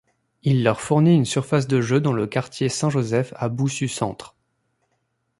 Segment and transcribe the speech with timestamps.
[0.41, 4.35] Il leur fourni une surface de jeu dans le quartier Saint-Joseph à Boussu-Centre.